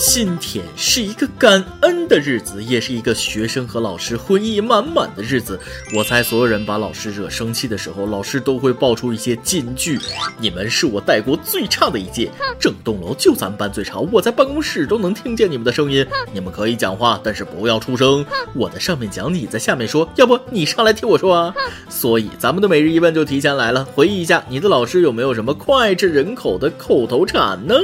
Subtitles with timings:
[0.00, 5.58] 今天是一个感恩的日子，也是一个学生和老师回忆满满的日子。
[5.92, 9.98] 我猜所有人把老师惹生气的时候，老师都会爆出一些金句。
[10.38, 12.30] 你们是我带过最差的一届，
[12.60, 16.06] 整栋楼就咱们班最吵，我在办公室都能听见你们的声音。
[16.32, 18.24] 你们可以讲话，但是不要出声。
[18.54, 21.52] 我在上面讲，你在下面说，要不你上来听我说啊？
[21.88, 27.74] 所以咱们的每日一问就提前来了，回忆一下你的老师有没有什么脍炙人口的口头禅呢？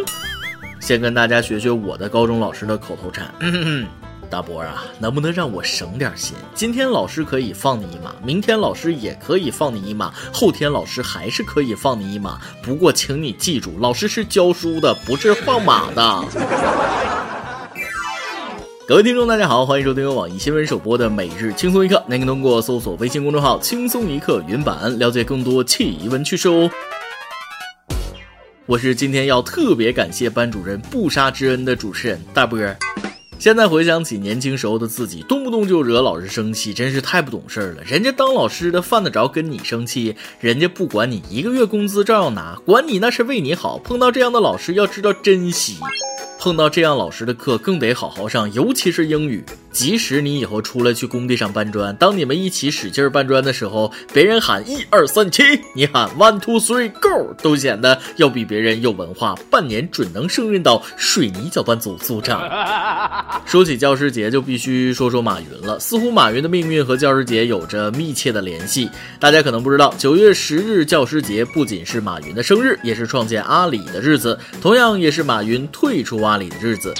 [0.84, 3.34] 先跟大家学学我的高中老师的口头禅。
[4.28, 6.36] 大伯啊，能不能让我省点心？
[6.54, 12.38] 今天老师可以放你一马，明天老师也可以放你一马，后天老师还是可以放你一马。
[12.62, 16.24] 不过，请你记住，老师是教书的，不是放马的。
[18.86, 26.68] 各位听众，大家好，欢迎收听由网易新闻首播的《每日轻松一刻》，您可以通过搜索微信公众号“轻松一刻”云版了解更多奇闻趣事哦。
[28.66, 32.74] 我是今天要特别感谢班主任不杀之恩的主持人大波儿。
[33.38, 37.82] 现在回想起年轻时候的自己，动不动就惹老师生气，真是太不懂事了。
[37.84, 40.16] 人家当老师的犯得着跟你生气？
[40.40, 43.76] 人家不管你一个月工资照样拿，管你那是为你好。
[43.76, 45.76] 碰到这样的老师，要知道珍惜。
[46.38, 49.44] 碰到这样老师的课更得好好上，尤其是英语。
[49.72, 55.42] 即使你以后出来去工地上搬砖，当你们一起使劲搬砖的时候，别人喊一二三七，
[55.74, 59.34] 你喊 one two three go，都显得要比别人有文化。
[59.50, 62.48] 半年准能胜任到水泥搅拌组组长。
[63.44, 65.80] 说起教师节，就必须说说马云了。
[65.80, 68.88] 似乎马云的命运和教师节有着密切的联系。
[69.18, 76.34] 大家可能不知道，九月十日教师节不仅是马云的生日，也是创建阿里的日子，同样也是马云退出阿。
[76.36, 76.92] 里的日子，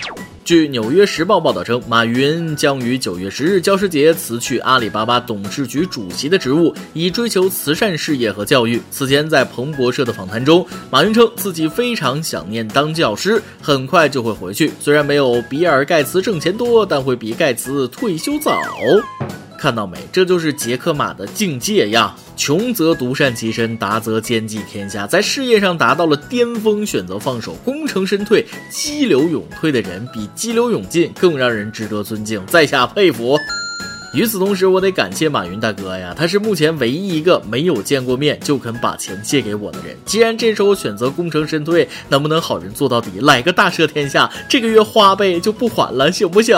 [0.44, 8.80] 据《纽约时报》报道称，马云将于九月十日教师节辞去阿里巴巴董事局主席的职务，以追求慈善事业和教育。
[8.92, 14.70] 此前在彭博社的访谈中，马云称自己非常想念当教师，很快就会回去。
[14.80, 18.56] 虽然没有比尔盖茨挣钱多，但会比盖茨退休早。
[19.58, 19.98] 看到没？
[20.12, 22.14] 这就是杰克马的境界呀！
[22.36, 25.06] 穷则独善其身，达则兼济天下。
[25.06, 33.38] 在事业上达到了巅峰，选择放手，功成身退，激流勇退的人，比激流勇进更让人值得尊敬，在下佩服。
[34.14, 39.96] 与此同时，我得感谢马云大哥呀，他是目前唯一一个没有见过面就肯把钱借给我的人。
[40.06, 44.30] 既然这时候选择功成身退，能不能好人做到底，来个大赦天下？
[44.48, 46.56] 这个月花呗就不还了，行不行？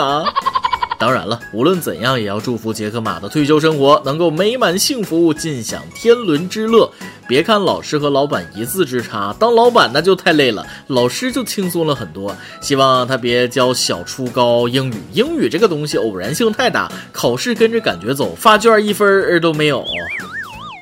[0.99, 6.91] 当然了，无论怎样，也要祝福杰克马的退休生活能够美满幸福，尽享天伦之乐。
[7.27, 12.35] 别看老师和老板一字之差，当老板那就太累了，老师就轻松了很多。
[12.61, 19.85] 希望他别教小初高英语，英语这个东西偶然性太大，考试跟着感觉走，发卷一分儿都没有。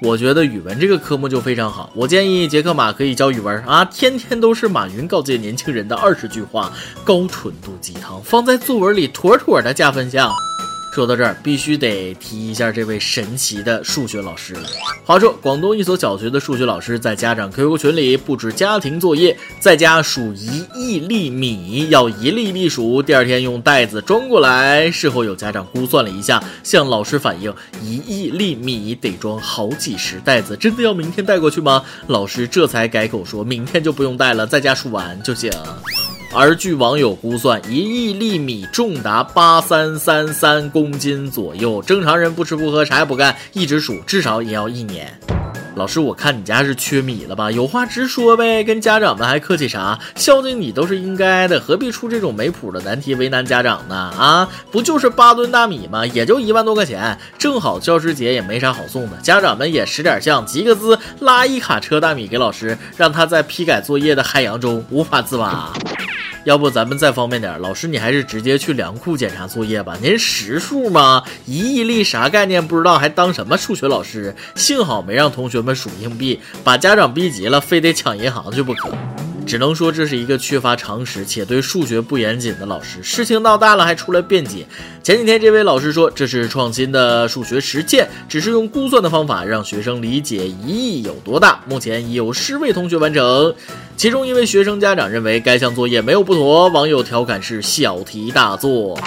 [0.05, 6.71] 我觉得语文这个科目就非常好，我建议杰克马可以教语文啊，天天都是马云告诫年轻人的二十句话，
[7.03, 10.31] 高纯度鸡汤，放在作文里妥妥的加分项。
[10.95, 14.61] 说到这儿，必须得提一下这位神奇的数学老师了。
[15.03, 24.89] 话说，广东一所小学的数学老师在家长 QQ 群里布置家庭作业，在家数一亿粒米，要一粒粒数，第二天用袋子装过来。
[24.89, 31.83] 事后有家长估算了一下，向老师反映，一亿粒米得装好几十袋子，真的要明天带过去吗？
[32.07, 35.51] 老师这才改口说，明天就不用带了，在家数完就行。
[36.37, 45.17] 而据网友估算，一亿粒米重达八三三三公斤左右，正常人不吃不喝啥也不干，一直数至少也要一年。
[45.75, 47.49] 老师，我看你家是缺米了吧？
[47.51, 49.97] 有话直说呗，跟家长们还客气啥？
[50.15, 53.95] 孝敬你都是应该的，何必出这种没谱的难题为难家长呢？
[53.95, 56.05] 啊，不就是八吨大米吗？
[56.05, 65.71] 也就一万多块钱，正好教师节也没啥好送的，家长们也识点相，集个资拉一卡车大米给老师，让他在批改作业的海洋中无法自拔。
[66.45, 69.97] 要不咱们再方便点，老师你还是直接去粮库检查作业吧。
[69.99, 71.23] 您实数吗？
[71.47, 72.65] 一亿粒啥概念？
[72.65, 74.35] 不知道还当什么数学老师？
[74.53, 78.89] 幸好没让同学们数硬币，把家长逼急了，非得抢银行去不可。
[79.45, 83.01] 只能说这是一个缺乏常识且对数学不严谨的老师。
[83.03, 84.65] 事情闹大了还出来辩解。
[85.03, 91.59] 前几天这位老师说这是创新的数学实践，只是用估算的方法让学生理解一亿有多大。
[91.67, 93.53] 目前已有十位同学完成，
[93.95, 98.97] 其中一位学生家长认为该项作业没有不妥，网友调侃是小题大做。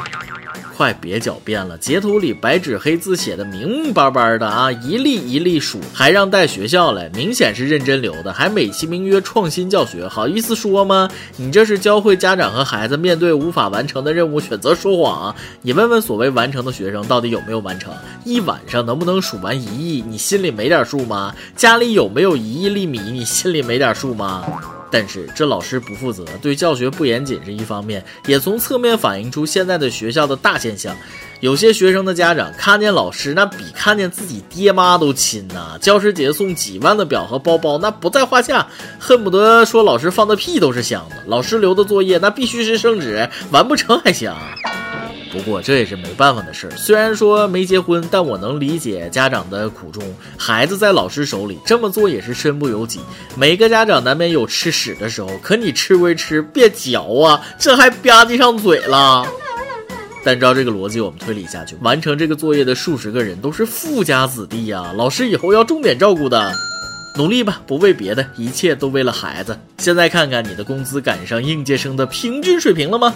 [0.78, 1.76] 快别狡辩了！
[1.76, 11.10] 截图里白纸黑字写的明明白白的啊，一粒一粒数，还让带学校来，明显是认真留的，还美其名曰创新教学，好意思说吗？
[11.36, 15.34] 你这是教会家长和孩子面对无法完成的任务选择说谎。
[15.62, 17.92] 你问问所谓完成的学生到底有没有完成？
[18.24, 20.04] 一晚上能不能数完一亿？
[20.06, 21.34] 你心里没点数吗？
[21.56, 23.00] 家里有没有一亿粒米？
[23.00, 24.44] 你心里没点数吗？
[24.90, 30.96] 但是这老师不负责，对教学不严谨是一方面，也从侧面反映出现在的学校的大现象。
[31.40, 35.78] 有些学生的家长看见老师，那比看见自己爹妈都亲呐！
[35.80, 38.66] 教师节送几万的表和包包，那不在话下，
[38.98, 41.16] 恨不得说老师放的屁都是香的。
[41.26, 44.36] 老师留的作业，那必须是圣旨，完不成还香。
[45.32, 46.70] 不过这也是没办法的事儿。
[46.76, 50.02] 虽然说没结婚，但我能理解家长的苦衷。
[50.36, 53.00] 孩子在老师手里这么做也是身不由己。
[53.36, 59.26] 每个家长难免有吃屎的时候，可你吃归吃，别嚼啊，这还吧唧上嘴了。
[60.24, 66.52] 但照这个逻辑，我们推理下去，完成这个作业的数十个人都是富家子弟呀，老师以后要重点照顾的。
[67.16, 69.58] 努力吧，不为别的，一切都为了孩子。
[69.78, 73.14] 现在看看你的工资赶上应届生的平均水平了吗？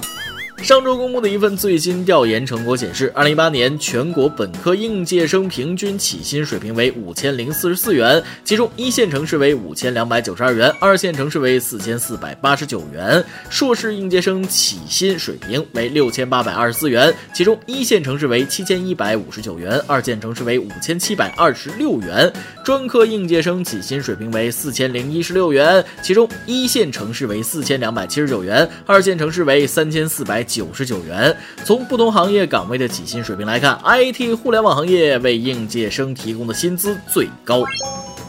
[0.62, 13.22] 上周公布的一份最新调研成果显示，二零一八年全国本科应届生平均起薪水平为五千零四十四元，其中一线城市为五千两百九十二元，二线城市为四千四百八十九元。
[13.50, 22.32] 硕士应届生起薪水平为六千八百二十四元，其中一线城市为七千一百五十九元，二线城市为五千七百二十六元。
[22.62, 30.42] 专科应届生起薪水平为四千零一十六元，其中一线城市为四千两百七十九元，二线城市为三千四百。
[30.52, 31.34] 九十九元。
[31.64, 37.62] 从不同行业岗位的起薪水平来看，IT 互联网行业为应届生提供的薪资最高。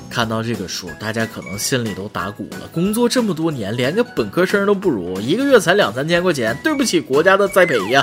[0.09, 2.68] 看到这个数，大家可能心里都打鼓了。
[2.71, 8.01] 工作这么多年，连个本科生都不如，一个月才两三千块钱，对不起国家的栽培呀！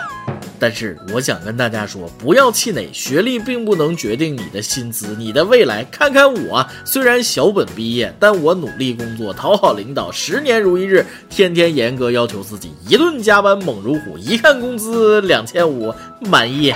[0.60, 5.82] 但是我想跟大家说，不要气馁，学历并不能决定你的薪资，你的未来。
[5.84, 14.18] 看看我，虽然小本毕业，但我努力工作，讨好领导，十年如一日，天天严格要求自己，一顿加班猛如虎。
[14.18, 16.74] 一看工资两千五，满意。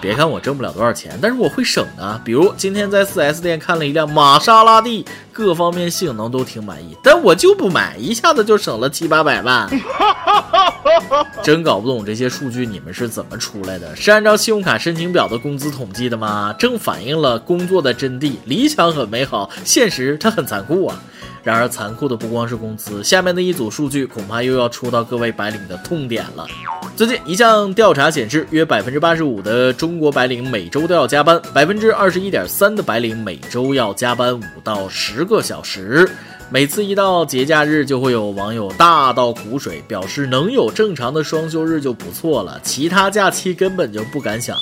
[0.00, 2.20] 别看我挣不了多少钱，但是我会省啊。
[2.24, 9.68] 比如今天在 4S 店看了一辆玛莎拉蒂，各方面性能都挺满意，但我就不买，一下子就省了七八百万。
[11.42, 12.66] 真搞不懂这些数据。
[12.66, 13.96] 你们是怎么出来的？
[13.96, 16.54] 是按照信用卡申请表的工资统计的吗？
[16.58, 18.34] 正反映了工作的真谛。
[18.44, 21.02] 理想很美好，现实它很残酷啊。
[21.42, 26.46] 然而残酷的不光是工资，下面的一组数据恐怕又要戳到各位白领的痛点了。
[26.94, 36.08] 最近一项调查显示，约百分之八十五的中国白领每周都要加班，百分之二十一点三的白领每周要加班五到十个小时。
[36.50, 44.56] 每次一到节假日，就会有网友大倒苦水，表示能有正常的双休日就不错了，其他假期根本就不敢想。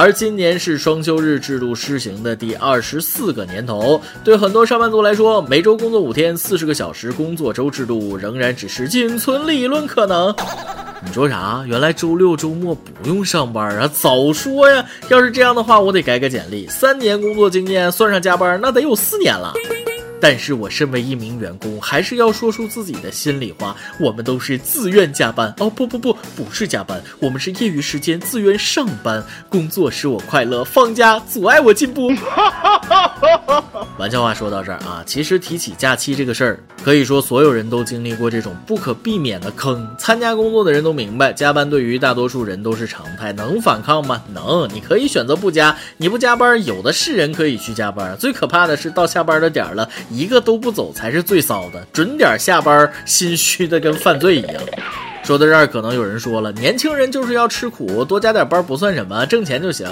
[0.00, 10.32] 而今年是双休日制度施行的第二十四个年头，对很多上班族来说，每周工作五天、四十个小时工作周制度仍然只是仅存理论可能。
[11.04, 11.64] 你说啥？
[11.66, 13.90] 原来周六周末不用上班啊？
[13.92, 14.84] 早说呀！
[15.08, 19.52] 要是这样的话，我得改改简历，三年工作经验算上加班，那得有四年了。
[20.20, 23.76] 但是我身为一名员工，还是要说出自己的心里话。
[24.00, 29.24] 我们都是自愿加班哦，不不不，不是加班，我们是业余时间自愿上班。
[29.48, 32.10] 工作使我快乐，放假阻碍我进步。
[33.98, 39.88] 玩笑话说到这儿啊，其实提起假期这个事儿，可以说所有人都经历过这种不可避免的坑。
[39.98, 44.22] 参加工作的人都明白，加班对于大多数人都是常态，能反抗吗？
[44.32, 48.16] 能，你可以选择不加，你不加班，有的是人可以去加班。
[48.18, 49.88] 最可怕的是到下班的点儿了。
[50.10, 54.54] 一个都不走才是最骚的，准点下班，心虚的跟犯罪一样。
[55.24, 59.86] 说到这儿，可能有人说了，年轻人就是要吃苦，多加点班不算什么，挣钱就行。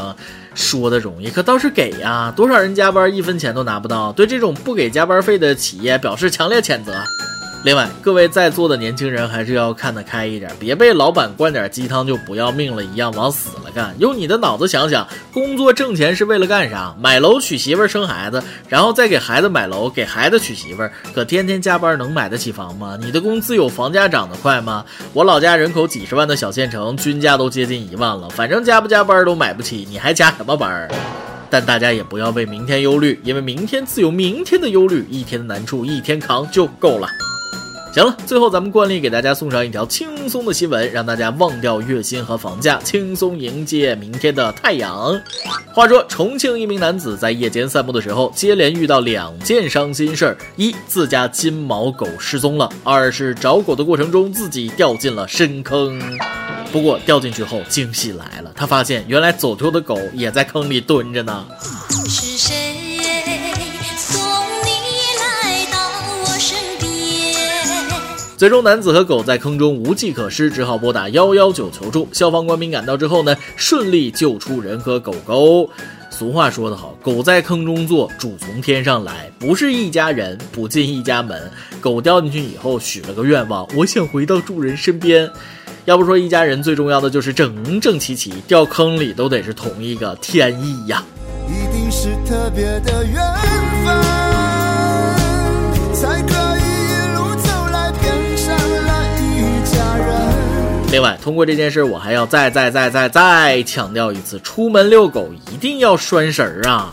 [0.54, 4.10] 说的容易，可倒是给呀，多少人加班一分钱都拿不到。
[4.12, 6.94] 对这种不给加班费的企业表示强烈谴责。
[7.64, 13.65] 另外，各位在座的年轻人还是要看得开一点，别被老板灌点鸡汤就不要命了一样往死了
[13.98, 16.94] 用你的脑子想想，工作挣钱是为了干啥？
[16.98, 20.88] 买楼、娶媳妇、生孩子，然后再给孩子买楼，给孩子娶媳妇。
[21.14, 22.96] 可天天加班能买得起房吗？
[23.00, 24.84] 你的工资有房价涨得快吗？
[25.12, 30.88] 我老家人口几十万的小县城，均价都接近一万了，反正加不加班都买不起，你还加什么班？
[31.48, 37.06] 但大家也不要为明天忧虑，因为明天自有明天的忧虑，一天的难处一天扛就够了。
[37.96, 45.18] 行了，最后咱们惯例给大家送上一条轻松的新闻，让大家忘掉月薪和房价，轻松迎接明天的太阳。
[45.72, 55.98] 话说，重庆一名男子在夜间散步的时候，接连遇到两件伤心事儿：一，自家金毛狗失踪了；二是找狗的过程中自己掉进了深坑。
[56.70, 61.46] 不过掉进去后，惊喜来了，他发现原来走丢的狗也在坑里蹲着呢。
[62.06, 62.65] 是谁？
[68.36, 72.06] 最终，男子和狗在坑中无计可施，只好拨打幺幺九求助。
[72.12, 75.70] 消防官兵赶到之后呢，顺利救出人和狗狗。
[76.10, 81.50] 俗话说得好，狗在坑中坐，主从天上来，不是一家人不进一家门。
[81.80, 85.30] 狗掉进去以后，许了个愿望，我想回到主人身边。
[85.86, 91.02] 要不说一家人最重要的就是整整齐齐，掉坑里都得是同一个天意呀。
[91.48, 93.14] 一定是特别的缘
[93.86, 93.94] 分，
[95.94, 96.45] 才可
[100.96, 106.90] 另外，通过这件事，我还要再再再再再强调一次：出门遛狗一定要拴绳儿啊！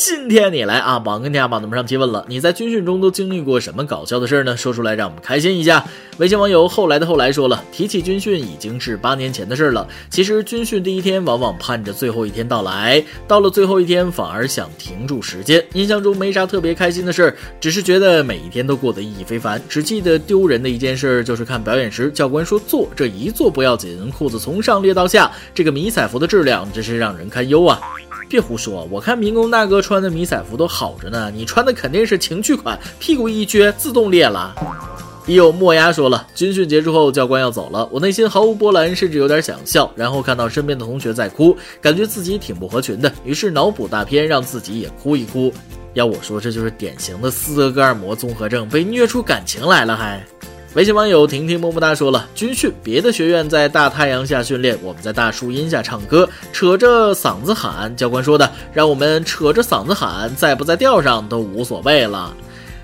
[0.00, 4.56] 今天你来啊，榜跟天把咱们上提问了，你在军训中都经历过什么搞笑的事儿呢？
[4.56, 5.84] 说出来让我们开心一下。
[6.18, 9.88] 微信网友后来的后来说了，提起军训已经是八年前的事儿了。
[10.08, 15.64] 其实军训第一天往往盼着最后一天到来，到了最后一天反而想停住时间。
[15.72, 19.60] 印象中没啥特别开心的事儿，只是觉得每一天都过得意义非凡。
[19.68, 27.80] 只记得丢人的一件事，就是看表演时教官说坐，这一坐不要紧，裤子从上裂到下，这个迷彩服的质量真是让人堪忧啊。
[28.28, 34.54] 别胡说，我看民工大哥穿的迷彩服都好着呢，你穿的肯定是情趣款，屁股一撅自动裂了。
[35.26, 39.90] 有墨牙说了，军训结束后教官要走了，我内心毫无波澜，甚至有点想笑。
[39.94, 45.52] 然后看到身边的同学在哭，感觉自己挺不合群的，于是脑补大片，让自己也哭一哭。
[45.92, 50.24] 要我说，这就是典型的斯德哥尔摩综合症，被虐出感情来了还。
[50.74, 57.94] 微信网友婷婷么么哒说了：军训，别的学院在大太阳下训练，我们在大树荫下唱歌，扯着嗓子喊。
[57.96, 62.34] 教官说的，让我们扯着嗓子喊，在不在调上都无所谓了。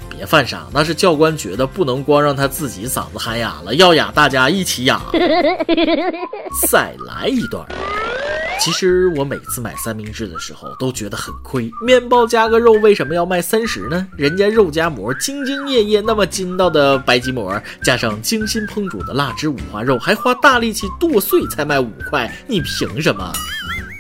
[0.09, 5.01] 别犯傻，那是教官觉得不能光让他自己嗓子喊哑了，要哑大家一起哑。
[6.69, 7.65] 再来一段。
[8.65, 14.07] 其实我每次买三明治的时候都觉得很亏，面包加个肉为什么要卖三十呢？
[14.17, 23.31] 人家肉夹馍兢兢业业那么筋道的白吉馍，加上精心烹煮的腊汁五花肉，还花大力气剁碎才卖五块，你凭什么？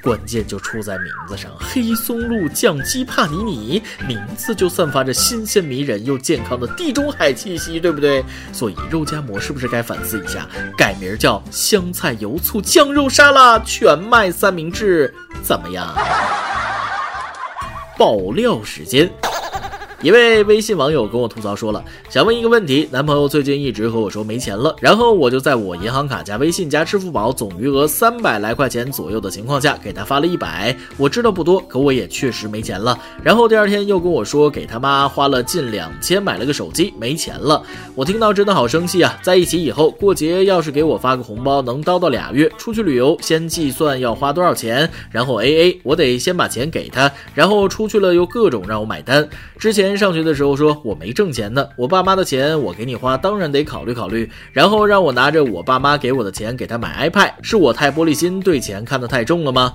[0.04, 8.22] 关键就出在名字上，黑松露酱鸡帕尼尼，名字就散发着新鲜迷人又健康的地中海气息，对不对？
[8.52, 10.46] 所以肉夹馍是不是该反思一下，
[10.76, 15.94] 改名叫香菜油醋酱肉沙拉全麦三明治，怎么样？
[17.96, 19.10] 爆料时间。
[20.04, 30.76] 一位微信网友跟我吐槽说了，想问一个问题：男朋友最近一直和我说没钱了，然后我就在我银行卡加微信加支付宝总余额三百来块钱左右的情况下，给他发了一百。
[30.98, 32.98] 我知道不多，可我也确实没钱了。
[33.22, 37.62] 然后第二天又跟我说，给他妈花了近两千买了个手机，没钱了。
[37.94, 39.18] 我听到真的好生气啊！
[39.22, 42.46] 在一起以后过节要是给我发个红包，能叨叨俩月。
[42.58, 49.26] 出去旅游先计算要花多少钱，然后 A A，我得先把钱给他，然后出去了又各种让我买单。
[49.58, 49.93] 之前。
[49.96, 54.30] 上学的时候说我没挣钱呢，我爸妈的钱我给你花，当然得考虑考虑。
[54.52, 59.74] 然后让我拿着我爸妈给我的钱给他买 iPad，是我太玻璃心，对钱看得太重了吗？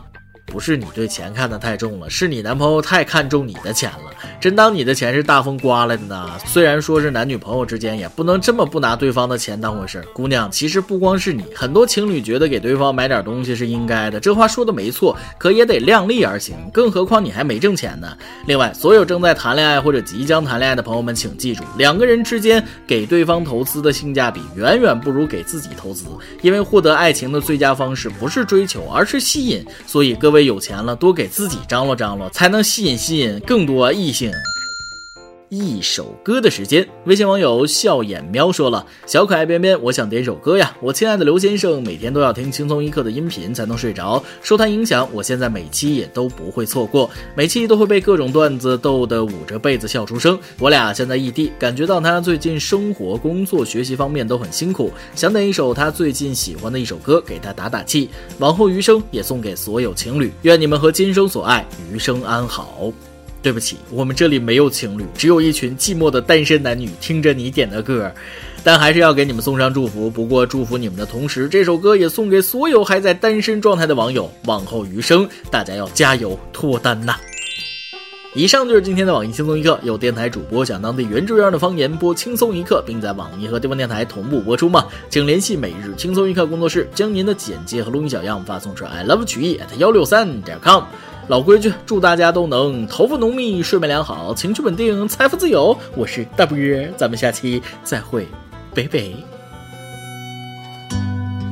[0.50, 6.29] 不是你对钱看得太重了，是你男朋友太看重你的钱了，真当你的钱是大风刮来的呢。
[6.46, 10.03] 虽然说是男女朋友之间，也不能这么不拿对方的钱当回事。
[10.12, 16.56] 姑娘，其实不光是你，很多情侣觉得给对方买点东西是应该的，这话说的没错，可也得量力而行。
[16.74, 18.18] 更何况你还没挣钱呢。
[18.48, 26.06] 另外，所有正在谈恋爱或者即将谈恋爱的朋友们，请记住，两个人之间给对方投资的性价比远远不如给自己投资，
[26.41, 29.63] 因为获得爱情的最佳方式不是追求，而是吸引。
[29.86, 30.38] 所以各位。
[30.46, 34.31] 有钱了，多给自己张罗张罗，才能吸引吸引更多异性。
[35.50, 40.77] 一首歌的时间，微信网友笑眼喵说了：“小可爱边边，我想点首歌呀！
[40.79, 50.38] 我亲爱的刘先生，每天都要听轻松一刻的音频才能睡着，受他影响，我现在每期也都不会错过，每期都会被各种段子逗得捂着被子笑出声。
[50.60, 58.08] 我俩现在异地，感觉到他最近生活、工作、学习方面都很辛苦，想点一首他最近喜欢的一首歌给他打打气。
[58.38, 62.94] 往后余生也送给所有情侣，愿你们和今生所爱余生安好。”
[63.41, 68.12] 对不起，我们这里没有情侣，只有一群寂寞的单身男女听着你点的歌，
[68.63, 70.10] 但还是要给你们送上祝福。
[70.10, 74.29] 不过祝福你们的同时，这首歌也送给所有还在单身状态的网友。
[74.46, 77.15] 往后余生，大家要加油脱单呐！
[78.36, 84.86] 以上就是今天的网易轻松一刻，有电台主播想当地原汁原味的方言播轻松一刻，并在网易和地方电台同步播出吗？
[85.10, 90.84] 请联系每日轻松一刻工作室，将您的简介和录音小样发送至 i love 曲艺 at 幺六三点 com。
[91.30, 95.78] 老规矩，祝大家都能头发浓密、睡眠良好、情绪稳定、财富自由。
[95.96, 98.28] 我是大波儿，咱们下期再会，
[98.74, 99.00] 拜拜。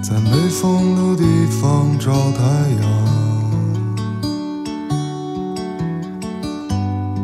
[0.02, 1.24] 在没风的地
[1.62, 2.42] 方找太
[2.82, 2.82] 阳，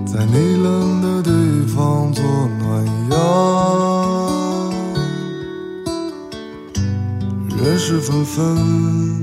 [0.06, 1.32] 在你冷的地
[1.66, 2.24] 方做
[2.60, 4.72] 暖阳，
[7.58, 9.23] 人事纷纷。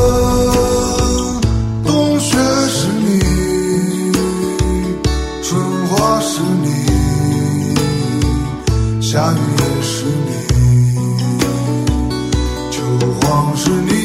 [13.55, 14.00] 是你，